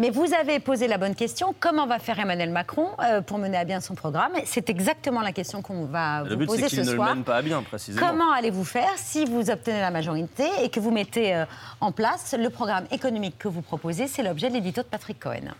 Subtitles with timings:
[0.00, 1.54] Mais vous avez posé la bonne question.
[1.58, 4.30] Comment va faire Emmanuel Macron euh, pour mener à bien son programme?
[4.44, 7.14] C'est exactement la question qu'on va Le vous but, poser ce qu'il ne le soir.
[7.16, 8.06] mène pas à bien, précisément.
[8.06, 11.44] Comment allez-vous faire si vous obtenez la majorité et que vous mettez euh,
[11.80, 14.06] en place le programme économique que vous proposez?
[14.06, 15.52] C'est l'objet de l'édito de Patrick Cohen.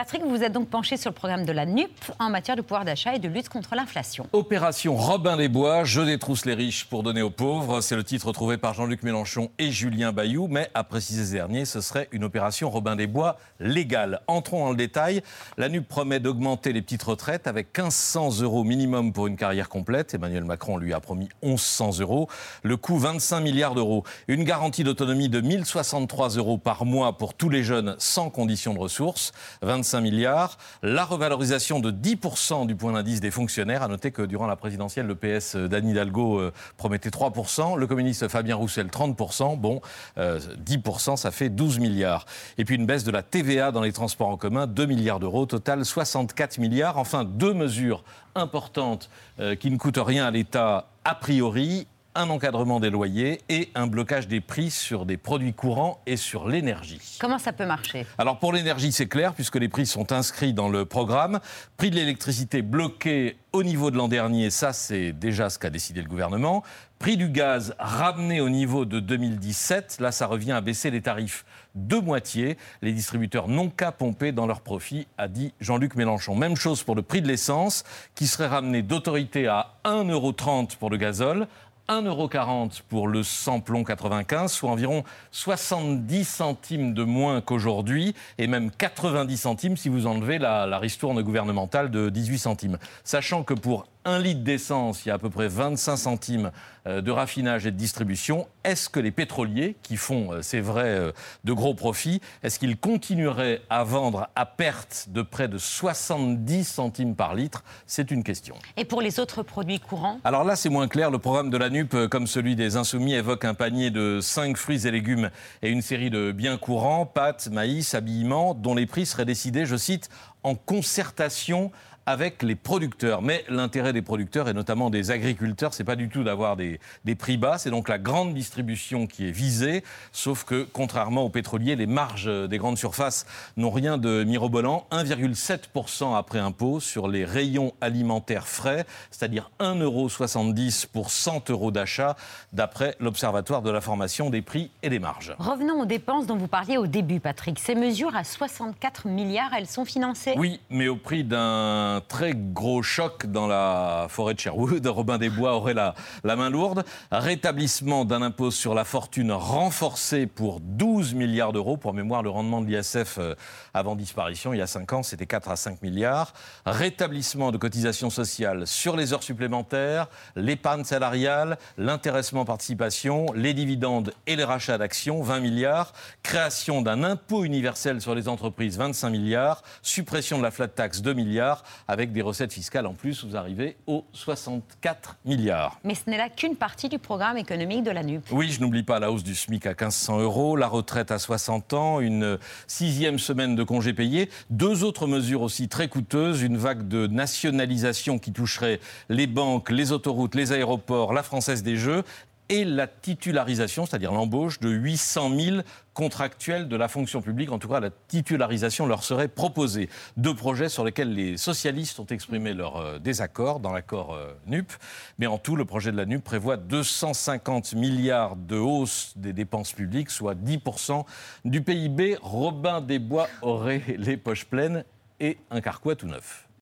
[0.00, 2.62] Patrick, vous vous êtes donc penché sur le programme de la NUP en matière de
[2.62, 4.26] pouvoir d'achat et de lutte contre l'inflation.
[4.32, 7.82] Opération Robin des Bois, je détrousse les riches pour donner aux pauvres.
[7.82, 11.66] C'est le titre trouvé par Jean-Luc Mélenchon et Julien Bayou, mais à préciser ce dernier,
[11.66, 14.22] ce serait une opération Robin des Bois légale.
[14.26, 15.20] Entrons dans le détail.
[15.58, 20.14] La NUP promet d'augmenter les petites retraites avec 1500 euros minimum pour une carrière complète.
[20.14, 22.26] Emmanuel Macron lui a promis 1100 euros.
[22.62, 24.04] Le coût 25 milliards d'euros.
[24.28, 28.78] Une garantie d'autonomie de 1063 euros par mois pour tous les jeunes sans condition de
[28.78, 29.32] ressources.
[29.60, 30.58] 25 milliards.
[30.82, 33.82] La revalorisation de 10% du point d'indice des fonctionnaires.
[33.82, 37.76] À noter que durant la présidentielle, le PS d'Anne Hidalgo euh, promettait 3%.
[37.76, 39.58] Le communiste Fabien Roussel, 30%.
[39.58, 39.80] Bon,
[40.18, 42.26] euh, 10%, ça fait 12 milliards.
[42.58, 45.46] Et puis une baisse de la TVA dans les transports en commun, 2 milliards d'euros.
[45.46, 46.98] Total, 64 milliards.
[46.98, 52.80] Enfin, deux mesures importantes euh, qui ne coûtent rien à l'État a priori un encadrement
[52.80, 57.18] des loyers et un blocage des prix sur des produits courants et sur l'énergie.
[57.20, 58.06] Comment ça peut marcher?
[58.18, 61.40] Alors pour l'énergie, c'est clair, puisque les prix sont inscrits dans le programme.
[61.76, 66.02] Prix de l'électricité bloqué au niveau de l'an dernier, ça c'est déjà ce qu'a décidé
[66.02, 66.62] le gouvernement.
[67.00, 71.44] Prix du gaz ramené au niveau de 2017, là ça revient à baisser les tarifs
[71.74, 72.58] de moitié.
[72.82, 76.36] Les distributeurs n'ont qu'à pomper dans leur profit, a dit Jean-Luc Mélenchon.
[76.36, 80.96] Même chose pour le prix de l'essence, qui serait ramené d'autorité à 1,30€ pour le
[80.96, 81.48] gazole,
[81.90, 85.02] 1,40€ pour le samplon 95, soit environ
[85.32, 91.20] 70 centimes de moins qu'aujourd'hui, et même 90 centimes si vous enlevez la, la ristourne
[91.20, 92.78] gouvernementale de 18 centimes.
[93.02, 96.50] Sachant que pour un litre d'essence, il y a à peu près 25 centimes
[96.86, 98.48] euh, de raffinage et de distribution.
[98.64, 101.12] Est-ce que les pétroliers, qui font, euh, c'est vrai, euh,
[101.44, 107.14] de gros profits, est-ce qu'ils continueraient à vendre à perte de près de 70 centimes
[107.14, 107.62] par litre?
[107.86, 108.54] C'est une question.
[108.78, 110.18] Et pour les autres produits courants?
[110.24, 111.10] Alors là, c'est moins clair.
[111.10, 114.86] Le programme de la NUP, comme celui des Insoumis, évoque un panier de 5 fruits
[114.86, 115.30] et légumes
[115.60, 119.76] et une série de biens courants, pâtes, maïs, habillement, dont les prix seraient décidés, je
[119.76, 120.08] cite,
[120.42, 121.70] en concertation
[122.06, 123.22] avec les producteurs.
[123.22, 127.14] Mais l'intérêt des producteurs et notamment des agriculteurs, c'est pas du tout d'avoir des, des
[127.14, 131.76] prix bas, c'est donc la grande distribution qui est visée, sauf que contrairement aux pétroliers,
[131.76, 134.86] les marges des grandes surfaces n'ont rien de mirobolant.
[134.92, 142.16] 1,7% après impôt sur les rayons alimentaires frais, c'est-à-dire 1,70€ pour 100 euros d'achat,
[142.52, 145.34] d'après l'Observatoire de la formation des prix et des marges.
[145.38, 147.58] Revenons aux dépenses dont vous parliez au début, Patrick.
[147.58, 150.34] Ces mesures à 64 milliards, elles sont financées?
[150.36, 154.86] Oui, mais au prix d'un très gros choc dans la forêt de Sherwood.
[155.00, 156.84] Robin des Bois aurait la, la main lourde.
[157.10, 161.76] Rétablissement d'un impôt sur la fortune renforcé pour 12 milliards d'euros.
[161.76, 163.34] Pour mémoire, le rendement de l'ISF euh,
[163.74, 166.32] avant disparition, il y a 5 ans, c'était 4 à 5 milliards.
[166.66, 174.36] Rétablissement de cotisations sociales sur les heures supplémentaires, l'épargne salariale, l'intéressement participation, les dividendes et
[174.36, 175.92] les rachats d'actions, 20 milliards.
[176.22, 179.62] Création d'un impôt universel sur les entreprises, 25 milliards.
[179.82, 181.62] Suppression de la flat tax, 2 milliards.
[181.90, 185.80] Avec des recettes fiscales en plus, vous arrivez aux 64 milliards.
[185.82, 188.22] Mais ce n'est là qu'une partie du programme économique de la NUP.
[188.30, 191.72] Oui, je n'oublie pas la hausse du SMIC à 1500 euros, la retraite à 60
[191.72, 196.86] ans, une sixième semaine de congés payés, deux autres mesures aussi très coûteuses, une vague
[196.86, 202.04] de nationalisation qui toucherait les banques, les autoroutes, les aéroports, la Française des Jeux
[202.50, 205.56] et la titularisation, c'est-à-dire l'embauche de 800 000
[205.94, 207.52] contractuels de la fonction publique.
[207.52, 209.88] En tout cas, la titularisation leur serait proposée.
[210.16, 214.72] Deux projets sur lesquels les socialistes ont exprimé leur euh, désaccord dans l'accord euh, NUP.
[215.18, 219.72] Mais en tout, le projet de la NUP prévoit 250 milliards de hausse des dépenses
[219.72, 221.04] publiques, soit 10%
[221.44, 222.18] du PIB.
[222.20, 224.84] Robin des Bois aurait les poches pleines
[225.20, 226.49] et un carquois tout neuf.